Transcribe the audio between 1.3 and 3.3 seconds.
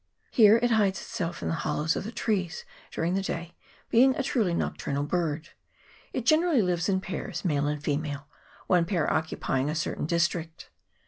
in the hollows of the trees during the